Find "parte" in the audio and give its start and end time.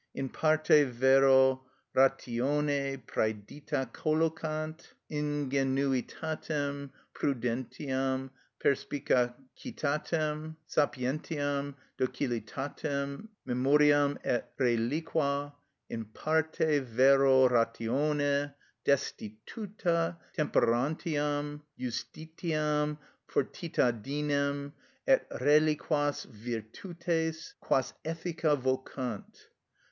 0.29-0.83, 16.05-16.79